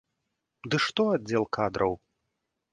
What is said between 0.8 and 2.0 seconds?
што аддзел кадраў!